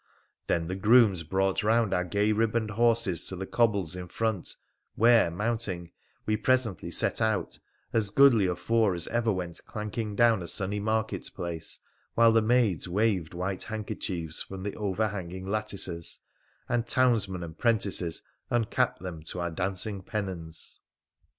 [0.47, 4.55] Then the grooms brought round our gay ribboned horses to the cobbles in front,
[4.95, 5.91] where, mounting,
[6.25, 7.59] we presently set out,
[7.93, 11.77] a3 goodly a four as ever went clanking down a sunny market place,
[12.15, 16.19] while the maids waved white handkerchiefs from the overhanging lattices
[16.67, 20.79] and townsmen and 'prentices uncapped them to our dancing pennons.